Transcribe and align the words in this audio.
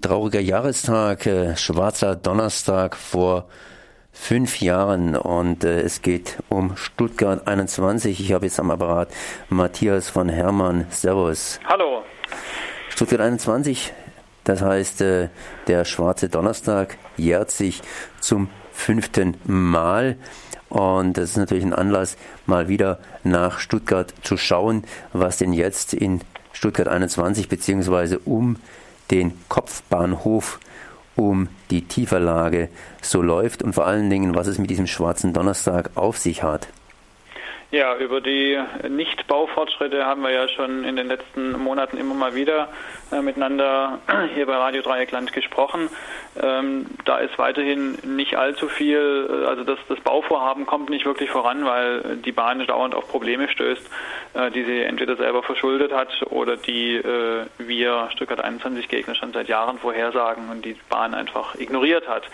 trauriger 0.00 0.40
Jahrestag, 0.40 1.26
äh, 1.26 1.56
schwarzer 1.56 2.16
Donnerstag 2.16 2.96
vor 2.96 3.46
fünf 4.12 4.60
Jahren 4.60 5.16
und 5.16 5.64
äh, 5.64 5.80
es 5.80 6.02
geht 6.02 6.38
um 6.48 6.76
Stuttgart 6.76 7.46
21. 7.46 8.20
Ich 8.20 8.32
habe 8.32 8.46
jetzt 8.46 8.58
am 8.60 8.70
Apparat 8.70 9.10
Matthias 9.48 10.08
von 10.08 10.28
Hermann. 10.28 10.86
Servus. 10.90 11.60
Hallo. 11.66 12.02
Stuttgart 12.88 13.20
21, 13.20 13.92
das 14.44 14.62
heißt, 14.62 15.00
äh, 15.02 15.28
der 15.66 15.84
schwarze 15.84 16.28
Donnerstag 16.28 16.98
jährt 17.16 17.50
sich 17.50 17.82
zum 18.20 18.48
fünften 18.72 19.36
Mal. 19.44 20.16
Und 20.68 21.16
das 21.16 21.30
ist 21.30 21.36
natürlich 21.36 21.64
ein 21.64 21.74
Anlass, 21.74 22.16
mal 22.46 22.68
wieder 22.68 23.00
nach 23.24 23.58
Stuttgart 23.58 24.14
zu 24.22 24.36
schauen, 24.36 24.84
was 25.12 25.38
denn 25.38 25.52
jetzt 25.52 25.94
in 25.94 26.20
Stuttgart 26.52 26.88
21 26.88 27.48
beziehungsweise 27.48 28.18
um 28.20 28.56
den 29.10 29.32
Kopfbahnhof 29.48 30.60
um 31.16 31.48
die 31.70 31.86
Tieferlage 31.86 32.68
so 33.02 33.20
läuft 33.20 33.62
und 33.62 33.74
vor 33.74 33.86
allen 33.86 34.08
Dingen, 34.10 34.34
was 34.34 34.46
es 34.46 34.58
mit 34.58 34.70
diesem 34.70 34.86
schwarzen 34.86 35.32
Donnerstag 35.32 35.90
auf 35.96 36.18
sich 36.18 36.42
hat. 36.42 36.68
Ja, 37.72 37.96
über 37.96 38.20
die 38.20 38.58
Nicht-Baufortschritte 38.88 40.04
haben 40.04 40.22
wir 40.22 40.32
ja 40.32 40.48
schon 40.48 40.82
in 40.82 40.96
den 40.96 41.06
letzten 41.06 41.52
Monaten 41.52 41.98
immer 41.98 42.14
mal 42.14 42.34
wieder 42.34 42.68
äh, 43.12 43.22
miteinander 43.22 44.00
hier 44.34 44.46
bei 44.46 44.56
Radio 44.56 44.82
Dreieckland 44.82 45.32
gesprochen. 45.32 45.88
Ähm, 46.42 46.86
da 47.04 47.18
ist 47.18 47.38
weiterhin 47.38 47.96
nicht 48.02 48.36
allzu 48.36 48.66
viel, 48.66 49.28
äh, 49.30 49.46
also 49.46 49.62
das, 49.62 49.78
das 49.88 50.00
Bauvorhaben 50.00 50.66
kommt 50.66 50.90
nicht 50.90 51.06
wirklich 51.06 51.30
voran, 51.30 51.64
weil 51.64 52.16
die 52.16 52.32
Bahn 52.32 52.66
dauernd 52.66 52.92
auf 52.92 53.06
Probleme 53.08 53.48
stößt, 53.48 53.88
äh, 54.34 54.50
die 54.50 54.64
sie 54.64 54.80
entweder 54.80 55.14
selber 55.14 55.44
verschuldet 55.44 55.92
hat 55.92 56.08
oder 56.28 56.56
die 56.56 56.96
äh, 56.96 57.46
wir 57.58 58.08
Stuttgart 58.10 58.40
21 58.40 58.88
Gegner 58.88 59.14
schon 59.14 59.32
seit 59.32 59.46
Jahren 59.46 59.78
vorhersagen 59.78 60.50
und 60.50 60.64
die 60.64 60.74
Bahn 60.88 61.14
einfach 61.14 61.54
ignoriert 61.54 62.08
hat. 62.08 62.24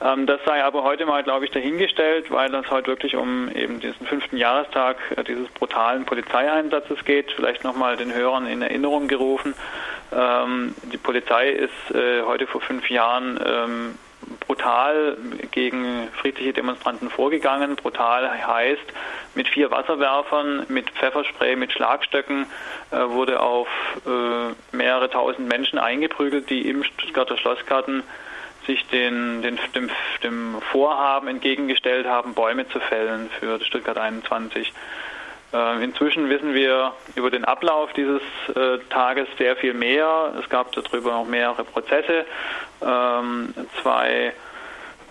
Ähm, 0.00 0.26
das 0.26 0.40
sei 0.44 0.62
aber 0.64 0.82
heute 0.82 1.04
mal, 1.06 1.22
glaube 1.22 1.44
ich, 1.44 1.50
dahingestellt, 1.50 2.30
weil 2.30 2.54
es 2.54 2.70
heute 2.70 2.88
wirklich 2.88 3.16
um 3.16 3.50
eben 3.54 3.80
diesen 3.80 4.06
fünften 4.06 4.36
Jahrestag 4.36 4.96
äh, 5.16 5.24
dieses 5.24 5.48
brutalen 5.48 6.04
Polizeieinsatzes 6.06 7.04
geht. 7.04 7.32
Vielleicht 7.32 7.64
nochmal 7.64 7.96
den 7.96 8.14
Hörern 8.14 8.46
in 8.46 8.62
Erinnerung 8.62 9.08
gerufen. 9.08 9.54
Ähm, 10.12 10.74
die 10.92 10.96
Polizei 10.96 11.50
ist 11.50 11.94
äh, 11.94 12.22
heute 12.22 12.46
vor 12.46 12.60
fünf 12.60 12.88
Jahren 12.88 13.38
ähm, 13.44 13.98
brutal 14.46 15.16
gegen 15.50 16.08
friedliche 16.12 16.52
Demonstranten 16.52 17.10
vorgegangen. 17.10 17.76
Brutal 17.76 18.30
heißt, 18.46 18.80
mit 19.34 19.48
vier 19.48 19.70
Wasserwerfern, 19.70 20.66
mit 20.68 20.90
Pfefferspray, 20.90 21.56
mit 21.56 21.72
Schlagstöcken 21.72 22.46
äh, 22.90 22.96
wurde 23.08 23.40
auf 23.40 23.68
äh, 24.06 24.76
mehrere 24.76 25.10
tausend 25.10 25.48
Menschen 25.48 25.78
eingeprügelt, 25.78 26.48
die 26.50 26.68
im 26.68 26.84
Stuttgarter 26.84 27.36
Schlossgarten 27.36 28.02
sich 28.66 28.86
den, 28.88 29.42
den, 29.42 29.58
dem, 29.74 29.90
dem 30.22 30.60
Vorhaben 30.72 31.28
entgegengestellt 31.28 32.06
haben, 32.06 32.34
Bäume 32.34 32.68
zu 32.68 32.80
fällen 32.80 33.30
für 33.38 33.62
Stuttgart 33.64 33.98
21. 33.98 34.72
Äh, 35.52 35.82
inzwischen 35.82 36.28
wissen 36.28 36.54
wir 36.54 36.92
über 37.16 37.30
den 37.30 37.44
Ablauf 37.44 37.92
dieses 37.94 38.22
äh, 38.54 38.78
Tages 38.90 39.26
sehr 39.38 39.56
viel 39.56 39.74
mehr. 39.74 40.34
Es 40.40 40.48
gab 40.48 40.72
darüber 40.72 41.12
noch 41.12 41.26
mehrere 41.26 41.64
Prozesse. 41.64 42.24
Ähm, 42.82 43.54
zwei 43.82 44.32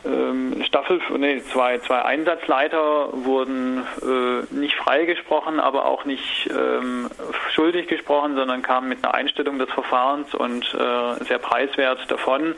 ähm, 0.05 0.63
Staffel, 0.65 1.01
nee, 1.17 1.41
zwei, 1.51 1.79
zwei 1.79 2.03
Einsatzleiter 2.03 3.09
wurden 3.11 3.85
äh, 4.01 4.53
nicht 4.53 4.75
freigesprochen, 4.75 5.59
aber 5.59 5.85
auch 5.85 6.05
nicht 6.05 6.49
ähm, 6.49 7.09
schuldig 7.51 7.87
gesprochen, 7.87 8.35
sondern 8.35 8.61
kamen 8.61 8.87
mit 8.87 9.03
einer 9.03 9.13
Einstellung 9.13 9.59
des 9.59 9.69
Verfahrens 9.69 10.33
und 10.33 10.63
äh, 10.73 11.23
sehr 11.25 11.39
preiswert 11.39 12.09
davon. 12.09 12.55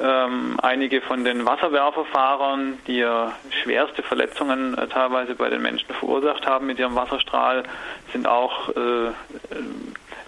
Ähm, 0.00 0.58
einige 0.62 1.00
von 1.00 1.24
den 1.24 1.44
Wasserwerferfahrern, 1.44 2.78
die 2.86 2.98
ja 2.98 3.32
schwerste 3.62 4.04
Verletzungen 4.04 4.78
äh, 4.78 4.86
teilweise 4.86 5.34
bei 5.34 5.48
den 5.48 5.60
Menschen 5.60 5.92
verursacht 5.92 6.46
haben 6.46 6.66
mit 6.66 6.78
ihrem 6.78 6.94
Wasserstrahl, 6.94 7.64
sind 8.12 8.28
auch 8.28 8.68
äh, 8.68 9.10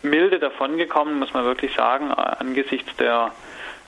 milde 0.02 0.40
davongekommen, 0.40 1.20
muss 1.20 1.32
man 1.34 1.44
wirklich 1.44 1.74
sagen, 1.74 2.10
angesichts 2.12 2.96
der 2.96 3.30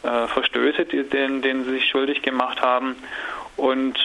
äh, 0.02 0.26
Verstöße, 0.28 0.84
die, 0.84 1.02
denen, 1.02 1.42
denen 1.42 1.64
sie 1.64 1.72
sich 1.72 1.88
schuldig 1.88 2.22
gemacht 2.22 2.62
haben. 2.62 2.96
Und 3.56 3.98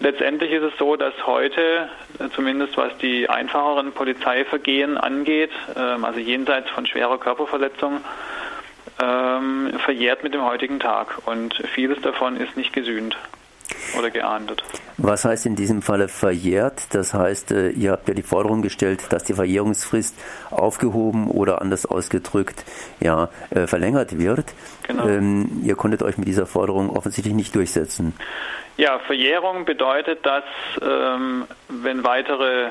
letztendlich 0.00 0.50
ist 0.52 0.62
es 0.62 0.78
so, 0.78 0.96
dass 0.96 1.14
heute, 1.26 1.90
äh, 2.18 2.28
zumindest 2.34 2.76
was 2.76 2.96
die 2.98 3.28
einfacheren 3.28 3.92
Polizeivergehen 3.92 4.96
angeht, 4.96 5.50
ähm, 5.76 6.04
also 6.04 6.20
jenseits 6.20 6.70
von 6.70 6.86
schwerer 6.86 7.18
Körperverletzung, 7.18 8.00
ähm, 9.00 9.72
verjährt 9.84 10.22
mit 10.22 10.34
dem 10.34 10.42
heutigen 10.42 10.80
Tag 10.80 11.26
und 11.26 11.54
vieles 11.74 12.00
davon 12.02 12.36
ist 12.36 12.56
nicht 12.56 12.72
gesühnt 12.72 13.16
oder 13.98 14.10
geahndet. 14.10 14.62
Was 14.96 15.24
heißt 15.24 15.46
in 15.46 15.56
diesem 15.56 15.82
Falle 15.82 16.08
verjährt? 16.08 16.94
Das 16.94 17.14
heißt, 17.14 17.52
äh, 17.52 17.68
ihr 17.70 17.92
habt 17.92 18.08
ja 18.08 18.14
die 18.14 18.22
Forderung 18.22 18.62
gestellt, 18.62 19.04
dass 19.10 19.24
die 19.24 19.34
Verjährungsfrist 19.34 20.18
aufgehoben 20.50 21.30
oder 21.30 21.60
anders 21.60 21.86
ausgedrückt 21.86 22.64
ja, 23.00 23.28
äh, 23.50 23.66
verlängert 23.66 24.18
wird. 24.18 24.46
Genau. 24.86 25.06
Ähm, 25.06 25.62
ihr 25.64 25.76
konntet 25.76 26.02
euch 26.02 26.18
mit 26.18 26.26
dieser 26.26 26.46
Forderung 26.46 26.90
offensichtlich 26.90 27.34
nicht 27.34 27.54
durchsetzen. 27.54 28.14
Ja, 28.76 28.98
Verjährung 29.00 29.64
bedeutet, 29.64 30.24
dass 30.24 30.44
ähm, 30.80 31.44
wenn 31.68 32.04
weitere 32.04 32.70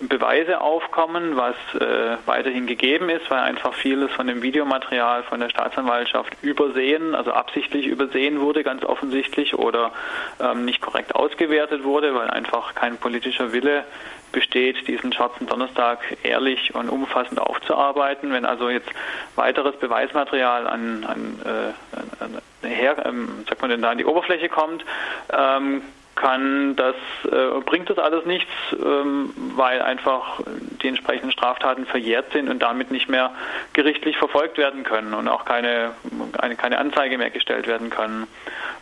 Beweise 0.00 0.60
aufkommen, 0.60 1.36
was 1.36 1.56
äh, 1.74 2.16
weiterhin 2.24 2.66
gegeben 2.66 3.08
ist, 3.10 3.28
weil 3.30 3.40
einfach 3.40 3.74
vieles 3.74 4.12
von 4.12 4.28
dem 4.28 4.42
Videomaterial 4.42 5.24
von 5.24 5.40
der 5.40 5.48
Staatsanwaltschaft 5.48 6.36
übersehen, 6.40 7.16
also 7.16 7.32
absichtlich 7.32 7.86
übersehen 7.86 8.40
wurde, 8.40 8.62
ganz 8.62 8.84
offensichtlich, 8.84 9.58
oder 9.58 9.92
ähm, 10.40 10.64
nicht 10.64 10.80
korrekt 10.80 11.16
ausgewertet 11.16 11.82
wurde, 11.82 12.14
weil 12.14 12.30
einfach 12.30 12.76
kein 12.76 12.96
politischer 12.98 13.52
Wille 13.52 13.84
besteht, 14.30 14.86
diesen 14.86 15.12
schwarzen 15.12 15.46
Donnerstag 15.46 15.98
ehrlich 16.22 16.74
und 16.74 16.88
umfassend 16.90 17.40
aufzuarbeiten. 17.40 18.32
Wenn 18.32 18.44
also 18.44 18.68
jetzt 18.70 18.90
weiteres 19.34 19.76
Beweismaterial 19.76 20.66
an, 20.66 21.04
an, 21.04 21.40
äh, 21.44 22.22
an 22.24 22.38
her, 22.62 23.04
ähm, 23.04 23.44
sagt 23.48 23.62
man 23.62 23.70
denn 23.70 23.82
da 23.82 23.90
an 23.90 23.98
die 23.98 24.04
Oberfläche 24.04 24.48
kommt, 24.48 24.84
ähm, 25.32 25.82
kann 26.18 26.74
das, 26.74 26.96
äh, 27.30 27.60
bringt 27.64 27.88
das 27.88 27.98
alles 27.98 28.26
nichts, 28.26 28.50
ähm, 28.72 29.32
weil 29.54 29.80
einfach 29.80 30.40
die 30.82 30.88
entsprechenden 30.88 31.30
Straftaten 31.30 31.86
verjährt 31.86 32.32
sind 32.32 32.48
und 32.48 32.60
damit 32.60 32.90
nicht 32.90 33.08
mehr 33.08 33.30
gerichtlich 33.72 34.18
verfolgt 34.18 34.58
werden 34.58 34.82
können 34.82 35.14
und 35.14 35.28
auch 35.28 35.44
keine, 35.44 35.92
eine, 36.38 36.56
keine 36.56 36.78
Anzeige 36.78 37.18
mehr 37.18 37.30
gestellt 37.30 37.68
werden 37.68 37.88
können. 37.88 38.26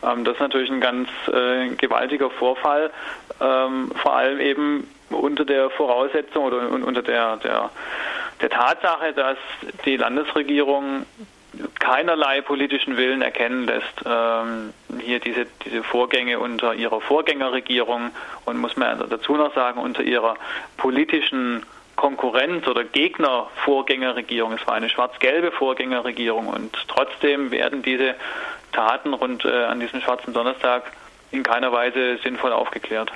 Ähm, 0.02 0.24
das 0.24 0.34
ist 0.34 0.40
natürlich 0.40 0.70
ein 0.70 0.80
ganz 0.80 1.10
äh, 1.30 1.68
gewaltiger 1.76 2.30
Vorfall, 2.30 2.90
ähm, 3.38 3.92
vor 3.96 4.16
allem 4.16 4.40
eben 4.40 4.90
unter 5.10 5.44
der 5.44 5.68
Voraussetzung 5.68 6.46
oder 6.46 6.70
unter 6.70 7.02
der, 7.02 7.36
der, 7.36 7.70
der 8.40 8.48
Tatsache, 8.50 9.12
dass 9.12 9.36
die 9.84 9.98
Landesregierung 9.98 11.04
keinerlei 11.78 12.40
politischen 12.40 12.96
Willen 12.96 13.22
erkennen 13.22 13.66
lässt. 13.66 14.04
Hier 15.00 15.20
diese, 15.20 15.46
diese 15.64 15.82
Vorgänge 15.82 16.38
unter 16.38 16.74
ihrer 16.74 17.00
Vorgängerregierung 17.00 18.10
und 18.44 18.58
muss 18.58 18.76
man 18.76 18.98
dazu 19.08 19.34
noch 19.36 19.54
sagen, 19.54 19.80
unter 19.80 20.02
ihrer 20.02 20.36
politischen 20.76 21.64
Konkurrenz 21.96 22.66
oder 22.66 22.84
Gegner-Vorgängerregierung. 22.84 24.52
Es 24.52 24.66
war 24.66 24.74
eine 24.74 24.88
schwarz-gelbe 24.88 25.50
Vorgängerregierung 25.50 26.46
und 26.48 26.76
trotzdem 26.88 27.50
werden 27.50 27.82
diese 27.82 28.14
Taten 28.72 29.14
rund 29.14 29.44
äh, 29.44 29.64
an 29.64 29.80
diesem 29.80 30.00
schwarzen 30.00 30.34
Donnerstag 30.34 30.92
in 31.32 31.42
keiner 31.42 31.72
Weise 31.72 32.18
sinnvoll 32.22 32.52
aufgeklärt. 32.52 33.10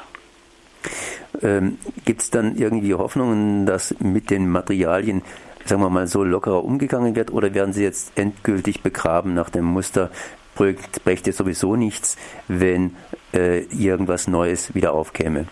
Ähm, 1.43 1.79
Gibt 2.07 2.23
es 2.23 2.31
dann 2.31 2.57
irgendwie 2.57 2.95
Hoffnungen, 2.95 3.67
dass 3.67 3.95
mit 4.01 4.31
den 4.31 4.49
Materialien 4.49 5.23
sagen 5.65 5.83
wir 5.83 5.91
mal, 5.91 6.07
so 6.07 6.25
lockerer 6.25 6.65
umgegangen 6.65 7.15
wird 7.15 7.31
oder 7.31 7.55
werden 7.55 7.73
sie 7.73 7.83
jetzt 7.85 8.19
endgültig 8.19 8.83
begraben 8.83 9.35
nach 9.35 9.51
dem 9.51 9.65
Muster, 9.65 10.11
brächte 10.55 11.33
sowieso 11.33 11.77
nichts, 11.77 12.17
wenn 12.49 12.97
äh, 13.33 13.61
irgendwas 13.67 14.29
Neues 14.29 14.75
wieder 14.75 14.93
aufkäme? 14.93 15.47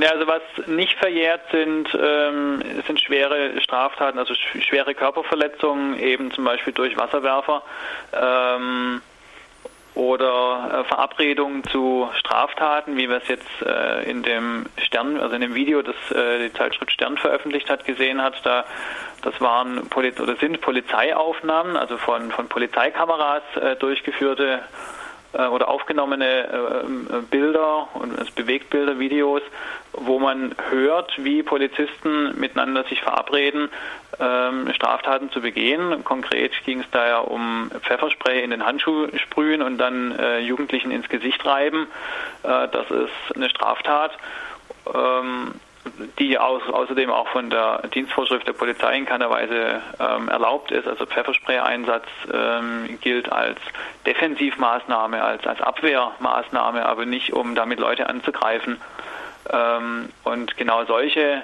Ja, 0.00 0.10
also 0.10 0.26
was 0.28 0.42
nicht 0.68 0.96
verjährt 0.98 1.40
sind, 1.50 1.88
ähm, 2.00 2.62
sind 2.86 3.00
schwere 3.00 3.60
Straftaten, 3.60 4.18
also 4.18 4.34
schwere 4.34 4.94
Körperverletzungen, 4.94 5.98
eben 5.98 6.30
zum 6.30 6.44
Beispiel 6.44 6.72
durch 6.72 6.96
Wasserwerfer. 6.96 7.62
Ähm, 8.12 9.02
oder 9.98 10.70
äh, 10.72 10.84
Verabredungen 10.84 11.64
zu 11.64 12.08
Straftaten, 12.14 12.96
wie 12.96 13.08
wir 13.08 13.16
es 13.16 13.26
jetzt 13.26 13.48
äh, 13.66 14.08
in 14.08 14.22
dem 14.22 14.66
Stern, 14.76 15.18
also 15.18 15.34
in 15.34 15.40
dem 15.40 15.56
Video, 15.56 15.82
das 15.82 15.96
äh, 16.12 16.48
die 16.48 16.52
Zeitschrift 16.52 16.92
Stern 16.92 17.18
veröffentlicht 17.18 17.68
hat, 17.68 17.84
gesehen 17.84 18.22
hat. 18.22 18.34
Da 18.44 18.64
das 19.22 19.40
waren 19.40 19.80
oder 19.88 20.36
sind 20.36 20.60
Polizeiaufnahmen, 20.60 21.76
also 21.76 21.96
von 21.96 22.30
von 22.30 22.48
Polizeikameras 22.48 23.42
durchgeführte 23.80 24.60
oder 25.32 25.68
aufgenommene 25.68 26.24
äh, 26.24 27.22
Bilder 27.30 27.88
und 27.94 28.18
also 28.18 28.32
Bewegtbilder, 28.34 28.98
Videos, 28.98 29.42
wo 29.92 30.18
man 30.18 30.54
hört, 30.70 31.12
wie 31.22 31.42
Polizisten 31.42 32.38
miteinander 32.38 32.84
sich 32.84 33.00
verabreden, 33.02 33.68
ähm, 34.20 34.72
Straftaten 34.72 35.30
zu 35.30 35.40
begehen. 35.40 36.02
Konkret 36.04 36.52
ging 36.64 36.80
es 36.80 36.90
da 36.90 37.06
ja 37.06 37.18
um 37.18 37.70
Pfefferspray 37.82 38.42
in 38.42 38.50
den 38.50 38.64
Handschuh 38.64 39.08
sprühen 39.18 39.62
und 39.62 39.78
dann 39.78 40.18
äh, 40.18 40.38
Jugendlichen 40.40 40.90
ins 40.90 41.08
Gesicht 41.08 41.44
reiben. 41.44 41.88
Äh, 42.42 42.68
das 42.68 42.90
ist 42.90 43.36
eine 43.36 43.50
Straftat. 43.50 44.12
Die 46.18 46.38
aus, 46.38 46.62
außerdem 46.68 47.10
auch 47.10 47.28
von 47.28 47.50
der 47.50 47.82
Dienstvorschrift 47.88 48.46
der 48.46 48.52
Polizei 48.52 48.98
in 48.98 49.06
keiner 49.06 49.30
Weise 49.30 49.82
ähm, 49.98 50.28
erlaubt 50.28 50.70
ist. 50.70 50.86
Also 50.86 51.06
Pfefferspray-Einsatz 51.06 52.06
ähm, 52.32 52.98
gilt 53.00 53.30
als 53.32 53.58
Defensivmaßnahme, 54.06 55.22
als, 55.22 55.46
als 55.46 55.60
Abwehrmaßnahme, 55.60 56.86
aber 56.86 57.04
nicht, 57.04 57.32
um 57.32 57.54
damit 57.54 57.80
Leute 57.80 58.08
anzugreifen. 58.08 58.80
Ähm, 59.50 60.10
und 60.24 60.56
genau 60.56 60.84
solche 60.84 61.42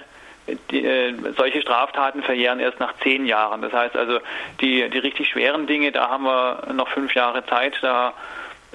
die, 0.71 0.85
äh, 0.85 1.15
solche 1.37 1.62
Straftaten 1.62 2.23
verjähren 2.23 2.61
erst 2.61 2.81
nach 2.81 2.95
zehn 3.03 3.27
Jahren. 3.27 3.62
Das 3.62 3.73
heißt 3.73 3.97
also, 3.97 4.21
die, 4.61 4.89
die 4.91 4.99
richtig 4.99 5.29
schweren 5.29 5.67
Dinge, 5.67 5.93
da 5.93 6.11
haben 6.11 6.25
wir 6.25 6.73
noch 6.75 6.89
fünf 6.89 7.15
Jahre 7.15 7.47
Zeit, 7.47 7.79
da 7.81 8.12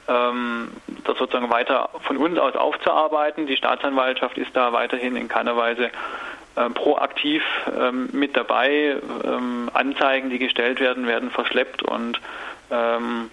das 0.09 1.17
sozusagen 1.17 1.49
weiter 1.49 1.89
von 2.01 2.17
uns 2.17 2.37
aus 2.37 2.55
aufzuarbeiten. 2.55 3.47
Die 3.47 3.55
Staatsanwaltschaft 3.55 4.37
ist 4.37 4.55
da 4.55 4.73
weiterhin 4.73 5.15
in 5.15 5.27
keiner 5.27 5.55
Weise 5.55 5.91
äh, 6.55 6.69
proaktiv 6.71 7.43
ähm, 7.79 8.09
mit 8.11 8.35
dabei. 8.35 8.97
Ähm, 9.23 9.69
Anzeigen, 9.73 10.29
die 10.29 10.39
gestellt 10.39 10.79
werden, 10.79 11.07
werden 11.07 11.31
verschleppt 11.31 11.83
und 11.83 12.19
ähm, 12.71 13.29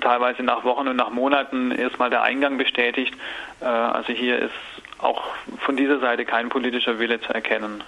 teilweise 0.00 0.42
nach 0.42 0.64
Wochen 0.64 0.88
und 0.88 0.96
nach 0.96 1.10
Monaten 1.10 1.70
erstmal 1.72 2.10
der 2.10 2.22
Eingang 2.22 2.58
bestätigt. 2.58 3.14
Äh, 3.60 3.66
also 3.66 4.12
hier 4.12 4.38
ist 4.38 4.54
auch 4.98 5.22
von 5.58 5.76
dieser 5.76 5.98
Seite 5.98 6.24
kein 6.24 6.48
politischer 6.48 6.98
Wille 6.98 7.20
zu 7.20 7.32
erkennen. 7.32 7.84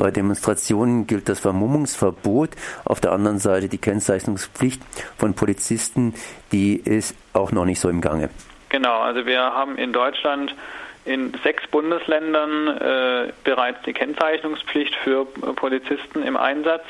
Bei 0.00 0.10
Demonstrationen 0.10 1.06
gilt 1.06 1.28
das 1.28 1.40
Vermummungsverbot. 1.40 2.52
Auf 2.86 3.02
der 3.02 3.12
anderen 3.12 3.38
Seite 3.38 3.68
die 3.68 3.76
Kennzeichnungspflicht 3.76 4.80
von 5.18 5.34
Polizisten, 5.34 6.14
die 6.52 6.76
ist 6.76 7.14
auch 7.34 7.52
noch 7.52 7.66
nicht 7.66 7.80
so 7.80 7.90
im 7.90 8.00
Gange. 8.00 8.30
Genau, 8.70 9.00
also 9.00 9.26
wir 9.26 9.40
haben 9.40 9.76
in 9.76 9.92
Deutschland 9.92 10.54
in 11.04 11.34
sechs 11.42 11.66
Bundesländern 11.66 12.68
äh, 12.68 13.32
bereits 13.44 13.82
die 13.82 13.92
Kennzeichnungspflicht 13.92 14.94
für 14.94 15.26
Polizisten 15.26 16.22
im 16.22 16.38
Einsatz, 16.38 16.84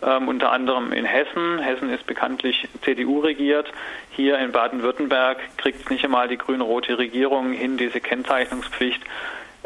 ähm, 0.00 0.28
unter 0.28 0.52
anderem 0.52 0.92
in 0.92 1.04
Hessen. 1.04 1.58
Hessen 1.58 1.90
ist 1.90 2.06
bekanntlich 2.06 2.68
CDU 2.84 3.18
regiert. 3.20 3.72
Hier 4.10 4.38
in 4.38 4.52
Baden-Württemberg 4.52 5.38
kriegt 5.56 5.82
es 5.82 5.90
nicht 5.90 6.04
einmal 6.04 6.28
die 6.28 6.38
grün-rote 6.38 6.96
Regierung 6.96 7.50
hin, 7.50 7.76
diese 7.76 8.00
Kennzeichnungspflicht 8.00 9.02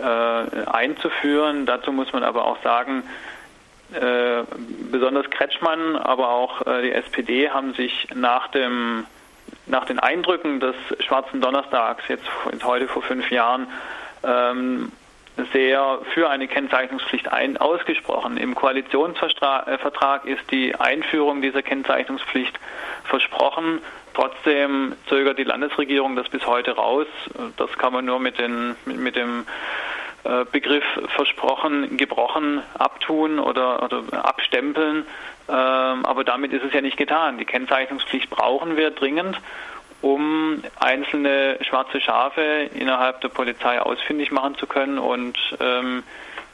einzuführen. 0.02 1.66
Dazu 1.66 1.92
muss 1.92 2.12
man 2.12 2.22
aber 2.22 2.44
auch 2.44 2.62
sagen, 2.62 3.02
äh, 3.92 4.42
besonders 4.90 5.30
Kretschmann, 5.30 5.96
aber 5.96 6.30
auch 6.30 6.66
äh, 6.66 6.82
die 6.82 6.92
SPD 6.92 7.50
haben 7.50 7.72
sich 7.74 8.08
nach 8.14 8.48
dem 8.48 9.06
nach 9.66 9.84
den 9.84 9.98
Eindrücken 9.98 10.60
des 10.60 10.74
Schwarzen 11.00 11.40
Donnerstags, 11.40 12.02
jetzt 12.08 12.24
heute 12.64 12.88
vor 12.88 13.02
fünf 13.02 13.30
Jahren, 13.30 13.66
ähm, 14.24 14.92
sehr 15.52 16.00
für 16.14 16.28
eine 16.30 16.48
Kennzeichnungspflicht 16.48 17.32
ein, 17.32 17.56
ausgesprochen. 17.56 18.38
Im 18.38 18.54
Koalitionsvertrag 18.54 20.24
ist 20.24 20.50
die 20.50 20.74
Einführung 20.74 21.42
dieser 21.42 21.62
Kennzeichnungspflicht 21.62 22.58
versprochen. 23.04 23.80
Trotzdem 24.16 24.94
zögert 25.10 25.36
die 25.36 25.44
Landesregierung 25.44 26.16
das 26.16 26.26
bis 26.30 26.46
heute 26.46 26.70
raus. 26.70 27.06
Das 27.58 27.70
kann 27.76 27.92
man 27.92 28.06
nur 28.06 28.18
mit, 28.18 28.38
den, 28.38 28.74
mit, 28.86 28.96
mit 28.96 29.14
dem 29.14 29.44
äh, 30.24 30.46
Begriff 30.50 30.84
versprochen, 31.14 31.98
gebrochen 31.98 32.62
abtun 32.78 33.38
oder, 33.38 33.82
oder 33.82 34.24
abstempeln. 34.24 35.04
Ähm, 35.50 36.06
aber 36.06 36.24
damit 36.24 36.54
ist 36.54 36.64
es 36.64 36.72
ja 36.72 36.80
nicht 36.80 36.96
getan. 36.96 37.36
Die 37.36 37.44
Kennzeichnungspflicht 37.44 38.30
brauchen 38.30 38.78
wir 38.78 38.90
dringend, 38.90 39.38
um 40.00 40.62
einzelne 40.80 41.58
schwarze 41.60 42.00
Schafe 42.00 42.70
innerhalb 42.74 43.20
der 43.20 43.28
Polizei 43.28 43.82
ausfindig 43.82 44.30
machen 44.32 44.54
zu 44.54 44.66
können 44.66 44.98
und 44.98 45.36
ähm, 45.60 46.04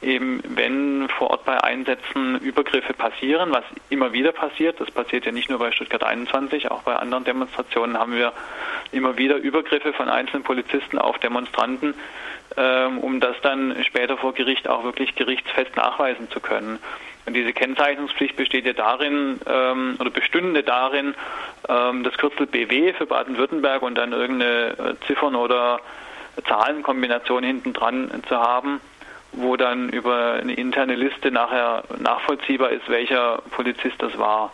eben 0.03 0.41
wenn 0.55 1.07
vor 1.09 1.31
Ort 1.31 1.45
bei 1.45 1.63
Einsätzen 1.63 2.39
Übergriffe 2.39 2.93
passieren, 2.93 3.51
was 3.51 3.63
immer 3.89 4.13
wieder 4.13 4.31
passiert, 4.31 4.79
das 4.79 4.91
passiert 4.91 5.25
ja 5.25 5.31
nicht 5.31 5.49
nur 5.49 5.59
bei 5.59 5.71
Stuttgart 5.71 6.03
21, 6.03 6.71
auch 6.71 6.83
bei 6.83 6.95
anderen 6.95 7.23
Demonstrationen 7.23 7.97
haben 7.97 8.13
wir 8.13 8.33
immer 8.91 9.17
wieder 9.17 9.37
Übergriffe 9.37 9.93
von 9.93 10.09
einzelnen 10.09 10.43
Polizisten 10.43 10.97
auf 10.97 11.17
Demonstranten, 11.19 11.93
ähm, 12.57 12.99
um 12.99 13.19
das 13.19 13.35
dann 13.41 13.75
später 13.83 14.17
vor 14.17 14.33
Gericht 14.33 14.67
auch 14.67 14.83
wirklich 14.83 15.15
gerichtsfest 15.15 15.75
nachweisen 15.75 16.29
zu 16.29 16.39
können. 16.39 16.79
Und 17.25 17.35
diese 17.35 17.53
Kennzeichnungspflicht 17.53 18.35
besteht 18.35 18.65
ja 18.65 18.73
darin 18.73 19.39
ähm, 19.47 19.95
oder 19.99 20.09
bestünde 20.09 20.63
darin, 20.63 21.15
ähm, 21.69 22.03
das 22.03 22.17
Kürzel 22.17 22.47
BW 22.47 22.93
für 22.93 23.05
Baden-Württemberg 23.05 23.81
und 23.81 23.95
dann 23.95 24.11
irgendeine 24.11 24.71
äh, 24.71 25.05
Ziffern- 25.07 25.35
oder 25.35 25.79
Zahlenkombination 26.47 27.43
hinten 27.43 27.73
dran 27.73 28.09
zu 28.27 28.37
haben, 28.37 28.81
wo 29.33 29.57
dann 29.57 29.89
über 29.89 30.33
eine 30.33 30.53
interne 30.53 30.95
Liste 30.95 31.31
nachher 31.31 31.83
nachvollziehbar 31.99 32.69
ist, 32.69 32.87
welcher 32.89 33.41
Polizist 33.51 33.95
das 33.99 34.17
war. 34.17 34.51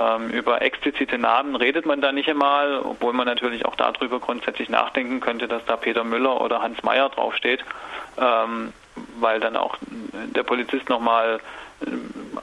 Ähm, 0.00 0.30
über 0.30 0.62
explizite 0.62 1.18
Namen 1.18 1.54
redet 1.54 1.86
man 1.86 2.00
da 2.00 2.10
nicht 2.10 2.28
einmal, 2.28 2.80
obwohl 2.80 3.12
man 3.12 3.26
natürlich 3.26 3.64
auch 3.64 3.76
darüber 3.76 4.18
grundsätzlich 4.18 4.68
nachdenken 4.68 5.20
könnte, 5.20 5.46
dass 5.46 5.64
da 5.66 5.76
Peter 5.76 6.02
Müller 6.02 6.40
oder 6.40 6.62
Hans 6.62 6.82
Meyer 6.82 7.08
draufsteht, 7.10 7.64
ähm, 8.18 8.72
weil 9.20 9.38
dann 9.40 9.56
auch 9.56 9.76
der 10.34 10.42
Polizist 10.42 10.88
nochmal 10.88 11.38
äh, 11.80 11.86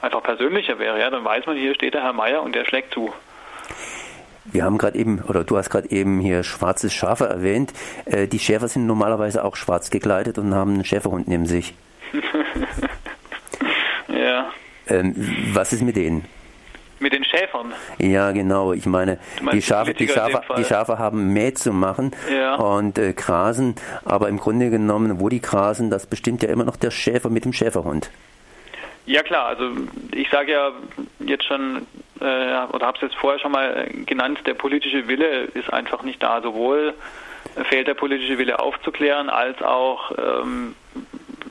einfach 0.02 0.22
persönlicher 0.22 0.78
wäre. 0.78 0.98
Ja? 0.98 1.10
Dann 1.10 1.24
weiß 1.24 1.44
man, 1.46 1.56
hier 1.56 1.74
steht 1.74 1.94
der 1.94 2.02
Herr 2.02 2.14
Meyer 2.14 2.42
und 2.42 2.54
der 2.54 2.64
schlägt 2.64 2.94
zu. 2.94 3.12
Wir 4.44 4.64
haben 4.64 4.78
gerade 4.78 4.98
eben, 4.98 5.20
oder 5.20 5.44
du 5.44 5.56
hast 5.56 5.70
gerade 5.70 5.90
eben 5.90 6.20
hier 6.20 6.42
schwarzes 6.42 6.92
Schafe 6.92 7.26
erwähnt. 7.26 7.72
Äh, 8.04 8.26
die 8.26 8.38
Schäfer 8.38 8.68
sind 8.68 8.86
normalerweise 8.86 9.44
auch 9.44 9.56
schwarz 9.56 9.90
gekleidet 9.90 10.38
und 10.38 10.54
haben 10.54 10.74
einen 10.74 10.84
Schäferhund 10.84 11.28
neben 11.28 11.46
sich. 11.46 11.74
ja. 14.08 14.50
Ähm, 14.88 15.14
was 15.52 15.72
ist 15.72 15.82
mit 15.82 15.96
denen? 15.96 16.24
Mit 16.98 17.12
den 17.12 17.24
Schäfern? 17.24 17.72
Ja, 17.98 18.30
genau. 18.30 18.72
Ich 18.72 18.86
meine, 18.86 19.18
die 19.52 19.60
Schafe, 19.60 19.92
die, 19.92 20.06
Schafe, 20.06 20.40
die 20.56 20.64
Schafe 20.64 20.98
haben 20.98 21.32
Mäh 21.32 21.52
zu 21.52 21.72
machen 21.72 22.12
ja. 22.32 22.54
und 22.54 22.96
äh, 22.96 23.12
grasen, 23.12 23.74
aber 24.04 24.28
im 24.28 24.38
Grunde 24.38 24.70
genommen, 24.70 25.18
wo 25.18 25.28
die 25.28 25.40
grasen, 25.40 25.90
das 25.90 26.06
bestimmt 26.06 26.44
ja 26.44 26.48
immer 26.48 26.64
noch 26.64 26.76
der 26.76 26.92
Schäfer 26.92 27.28
mit 27.28 27.44
dem 27.44 27.52
Schäferhund. 27.52 28.10
Ja 29.06 29.22
klar, 29.22 29.46
also 29.46 29.70
ich 30.12 30.30
sage 30.30 30.52
ja 30.52 30.72
jetzt 31.20 31.44
schon, 31.44 31.86
äh, 32.20 32.24
oder 32.72 32.86
habe 32.86 32.96
es 32.96 33.02
jetzt 33.02 33.16
vorher 33.16 33.40
schon 33.40 33.52
mal 33.52 33.88
genannt, 34.06 34.40
der 34.46 34.54
politische 34.54 35.08
Wille 35.08 35.44
ist 35.54 35.72
einfach 35.72 36.02
nicht 36.02 36.22
da. 36.22 36.40
Sowohl 36.40 36.94
fehlt 37.68 37.88
der 37.88 37.94
politische 37.94 38.38
Wille 38.38 38.60
aufzuklären, 38.60 39.28
als 39.28 39.60
auch 39.62 40.12
ähm, 40.16 40.76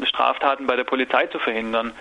Straftaten 0.03 0.65
bei 0.65 0.75
der 0.75 0.85
Polizei 0.85 1.27
zu 1.27 1.39
verhindern 1.39 1.93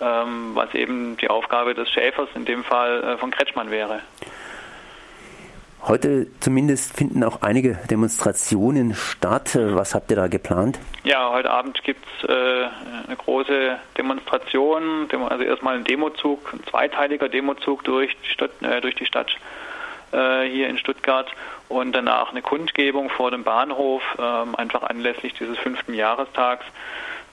ähm, 0.00 0.50
was 0.54 0.74
eben 0.74 1.16
die 1.16 1.28
Aufgabe 1.28 1.74
des 1.74 1.90
Schäfers 1.90 2.28
in 2.34 2.44
dem 2.44 2.64
Fall 2.64 3.02
äh, 3.02 3.18
von 3.18 3.30
Kretschmann 3.30 3.70
wäre. 3.70 4.00
Heute 5.82 6.26
zumindest 6.40 6.96
finden 6.96 7.22
auch 7.22 7.42
einige 7.42 7.78
Demonstrationen 7.90 8.94
statt. 8.94 9.56
Was 9.60 9.94
habt 9.94 10.10
ihr 10.10 10.16
da 10.16 10.26
geplant? 10.26 10.78
Ja, 11.04 11.30
heute 11.30 11.50
Abend 11.50 11.82
gibt 11.84 12.04
es 12.22 12.28
äh, 12.28 12.32
eine 13.06 13.16
große 13.16 13.78
Demonstration, 13.96 15.08
also 15.28 15.44
erstmal 15.44 15.76
ein 15.76 15.84
Demozug, 15.84 16.52
ein 16.52 16.64
zweiteiliger 16.68 17.28
Demozug 17.28 17.84
durch 17.84 18.16
die 18.24 18.30
Stadt, 18.30 18.50
äh, 18.60 18.80
durch 18.80 18.96
die 18.96 19.06
Stadt 19.06 19.30
äh, 20.12 20.44
hier 20.48 20.68
in 20.68 20.78
Stuttgart 20.78 21.30
und 21.68 21.92
danach 21.92 22.30
eine 22.30 22.42
Kundgebung 22.42 23.08
vor 23.10 23.30
dem 23.30 23.44
Bahnhof, 23.44 24.02
ähm, 24.18 24.56
einfach 24.56 24.82
anlässlich 24.82 25.34
dieses 25.34 25.58
fünften 25.58 25.94
Jahrestags. 25.94 26.64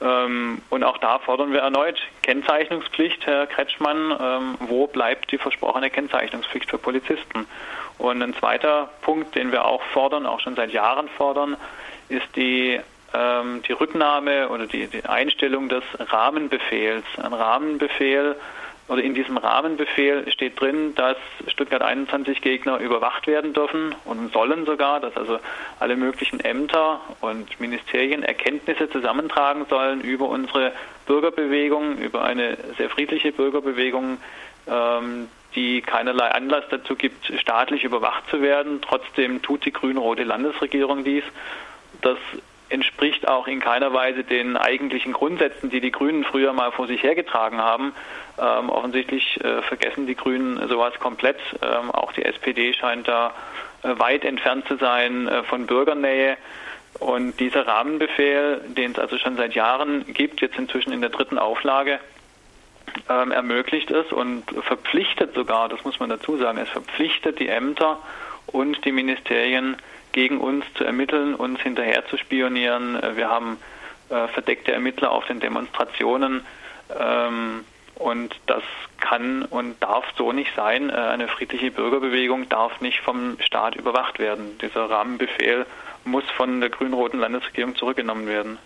Ähm, 0.01 0.61
und 0.69 0.83
auch 0.83 0.97
da 0.97 1.19
fordern 1.19 1.51
wir 1.51 1.61
erneut 1.61 1.99
Kennzeichnungspflicht, 2.25 3.23
Herr 3.27 3.45
Kretschmann. 3.45 4.17
Ähm, 4.19 4.55
wo 4.61 4.87
bleibt 4.87 5.31
die 5.31 5.37
versprochene 5.37 5.91
Kennzeichnungspflicht 5.91 6.71
für 6.71 6.79
Polizisten? 6.79 7.45
Und 7.99 8.23
ein 8.23 8.33
zweiter 8.33 8.89
Punkt, 9.03 9.35
den 9.35 9.51
wir 9.51 9.65
auch 9.65 9.83
fordern, 9.93 10.25
auch 10.25 10.39
schon 10.39 10.55
seit 10.55 10.71
Jahren 10.71 11.07
fordern, 11.07 11.55
ist 12.09 12.27
die, 12.35 12.81
ähm, 13.13 13.61
die 13.67 13.73
Rücknahme 13.73 14.49
oder 14.49 14.65
die, 14.65 14.87
die 14.87 15.05
Einstellung 15.05 15.69
des 15.69 15.83
Rahmenbefehls. 15.99 17.05
Ein 17.21 17.33
Rahmenbefehl 17.33 18.35
oder 18.87 19.01
in 19.01 19.15
diesem 19.15 19.37
Rahmenbefehl 19.37 20.31
steht 20.31 20.59
drin, 20.59 20.93
dass 20.95 21.17
Stuttgart 21.47 21.81
21 21.81 22.41
Gegner 22.41 22.77
überwacht 22.77 23.25
werden 23.25 23.53
dürfen 23.53 23.95
und 24.05 24.31
sollen 24.31 24.65
sogar, 24.65 24.99
dass 24.99 25.17
also 25.17 25.39
alle 25.79 25.95
möglichen 25.95 26.39
Ämter 26.39 26.99
und 27.21 27.59
Ministerien 27.59 28.21
Erkenntnisse 28.21 28.89
zusammentragen 28.89 29.65
sollen 29.69 30.01
über 30.01 30.29
unsere 30.29 30.71
Bürgerbewegung, 31.07 31.97
über 31.97 32.23
eine 32.23 32.57
sehr 32.77 32.89
friedliche 32.91 33.31
Bürgerbewegung, 33.31 34.17
ähm, 34.67 35.29
die 35.55 35.81
keinerlei 35.81 36.29
Anlass 36.29 36.65
dazu 36.69 36.95
gibt, 36.95 37.31
staatlich 37.39 37.83
überwacht 37.85 38.29
zu 38.29 38.41
werden. 38.41 38.81
Trotzdem 38.81 39.41
tut 39.41 39.65
die 39.65 39.71
grün-rote 39.71 40.23
Landesregierung 40.23 41.03
dies. 41.03 41.23
Das 42.01 42.17
entspricht 42.69 43.27
auch 43.27 43.47
in 43.47 43.59
keiner 43.59 43.93
Weise 43.93 44.23
den 44.23 44.57
eigentlichen 44.57 45.13
Grundsätzen, 45.13 45.69
die 45.69 45.81
die 45.81 45.91
Grünen 45.91 46.23
früher 46.23 46.53
mal 46.53 46.71
vor 46.71 46.87
sich 46.87 47.03
hergetragen 47.03 47.59
haben. 47.59 47.93
Ähm, 48.37 48.69
offensichtlich 48.69 49.39
äh, 49.43 49.61
vergessen 49.61 50.07
die 50.07 50.15
Grünen 50.15 50.67
sowas 50.67 50.93
komplett. 50.99 51.37
Ähm, 51.61 51.91
auch 51.91 52.11
die 52.13 52.25
SPD 52.25 52.73
scheint 52.73 53.07
da 53.07 53.33
äh, 53.83 53.97
weit 53.99 54.25
entfernt 54.25 54.67
zu 54.67 54.77
sein 54.77 55.27
äh, 55.27 55.43
von 55.43 55.67
Bürgernähe. 55.67 56.37
Und 56.99 57.39
dieser 57.39 57.67
Rahmenbefehl, 57.67 58.61
den 58.67 58.91
es 58.91 58.99
also 58.99 59.17
schon 59.17 59.35
seit 59.35 59.53
Jahren 59.53 60.05
gibt, 60.13 60.41
jetzt 60.41 60.57
inzwischen 60.57 60.93
in 60.93 61.01
der 61.01 61.09
dritten 61.09 61.37
Auflage, 61.37 61.99
ähm, 63.09 63.31
ermöglicht 63.31 63.91
es 63.91 64.11
und 64.11 64.43
verpflichtet 64.61 65.33
sogar, 65.33 65.69
das 65.69 65.83
muss 65.83 65.99
man 65.99 66.09
dazu 66.09 66.37
sagen, 66.37 66.57
es 66.57 66.69
verpflichtet 66.69 67.39
die 67.39 67.49
Ämter 67.49 67.99
und 68.47 68.83
die 68.85 68.91
Ministerien 68.91 69.75
gegen 70.15 70.39
uns 70.39 70.63
zu 70.75 70.85
ermitteln, 70.85 71.35
uns 71.35 71.59
hinterher 71.59 72.07
zu 72.07 72.17
spionieren. 72.17 72.95
Äh, 72.95 73.17
wir 73.17 73.29
haben 73.29 73.57
äh, 74.09 74.27
verdeckte 74.29 74.71
Ermittler 74.71 75.11
auf 75.11 75.25
den 75.25 75.41
Demonstrationen. 75.41 76.45
Ähm, 76.97 77.65
und 77.95 78.35
das 78.45 78.63
kann 78.99 79.43
und 79.43 79.81
darf 79.83 80.05
so 80.17 80.31
nicht 80.31 80.55
sein. 80.55 80.89
Äh, 80.89 80.93
eine 80.93 81.27
friedliche 81.27 81.69
Bürgerbewegung 81.69 82.47
darf 82.47 82.79
nicht 82.79 83.01
vom 83.01 83.37
Staat 83.41 83.75
überwacht 83.75 84.17
werden. 84.17 84.57
Dieser 84.61 84.89
Rahmenbefehl 84.89 85.65
muss 86.05 86.23
von 86.37 86.61
der 86.61 86.69
grün-roten 86.69 87.19
Landesregierung 87.19 87.75
zurückgenommen 87.75 88.25
werden. 88.25 88.57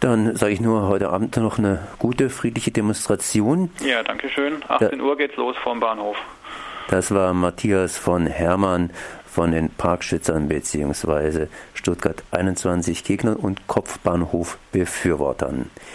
Dann 0.00 0.34
sage 0.34 0.52
ich 0.52 0.60
nur 0.60 0.88
heute 0.88 1.10
Abend 1.10 1.36
noch 1.36 1.58
eine 1.58 1.86
gute 2.00 2.28
friedliche 2.28 2.72
Demonstration. 2.72 3.70
Ja, 3.84 4.02
danke 4.02 4.28
schön. 4.28 4.62
18 4.66 4.98
da, 4.98 5.04
Uhr 5.04 5.16
geht's 5.16 5.36
los 5.36 5.56
vorm 5.62 5.78
Bahnhof. 5.78 6.16
Das 6.88 7.14
war 7.14 7.32
Matthias 7.32 7.96
von 7.96 8.26
Hermann 8.26 8.90
von 9.34 9.50
den 9.50 9.68
Parkschützern 9.68 10.46
bzw. 10.46 11.48
Stuttgart 11.74 12.22
21 12.30 13.02
Gegnern 13.02 13.34
und 13.34 13.66
Kopfbahnhof 13.66 14.58
Befürwortern. 14.70 15.70